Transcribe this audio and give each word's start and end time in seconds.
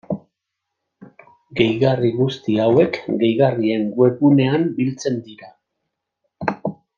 Gehigarri 1.59 2.11
guzti 2.21 2.57
hauek 2.63 2.97
gehigarrien 3.25 3.85
webgunean 4.01 4.67
biltzen 4.81 5.21
dira. 5.29 5.55